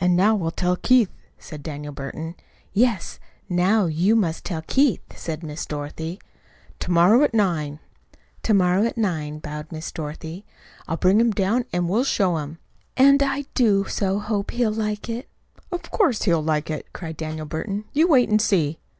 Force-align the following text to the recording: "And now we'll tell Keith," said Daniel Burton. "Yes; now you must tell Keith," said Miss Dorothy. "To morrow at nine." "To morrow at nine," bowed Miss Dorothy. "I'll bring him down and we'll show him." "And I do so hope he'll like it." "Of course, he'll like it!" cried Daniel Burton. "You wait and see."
"And 0.00 0.14
now 0.14 0.36
we'll 0.36 0.52
tell 0.52 0.76
Keith," 0.76 1.10
said 1.36 1.64
Daniel 1.64 1.92
Burton. 1.92 2.36
"Yes; 2.72 3.18
now 3.48 3.86
you 3.86 4.14
must 4.14 4.44
tell 4.44 4.62
Keith," 4.62 5.02
said 5.18 5.42
Miss 5.42 5.66
Dorothy. 5.66 6.20
"To 6.78 6.92
morrow 6.92 7.24
at 7.24 7.34
nine." 7.34 7.80
"To 8.44 8.54
morrow 8.54 8.84
at 8.84 8.96
nine," 8.96 9.40
bowed 9.40 9.72
Miss 9.72 9.90
Dorothy. 9.90 10.46
"I'll 10.86 10.96
bring 10.96 11.18
him 11.20 11.32
down 11.32 11.64
and 11.72 11.88
we'll 11.88 12.04
show 12.04 12.36
him." 12.36 12.58
"And 12.96 13.20
I 13.20 13.46
do 13.54 13.84
so 13.88 14.20
hope 14.20 14.52
he'll 14.52 14.70
like 14.70 15.08
it." 15.08 15.28
"Of 15.72 15.90
course, 15.90 16.22
he'll 16.22 16.40
like 16.40 16.70
it!" 16.70 16.92
cried 16.92 17.16
Daniel 17.16 17.44
Burton. 17.46 17.86
"You 17.92 18.06
wait 18.06 18.28
and 18.28 18.40
see." 18.40 18.78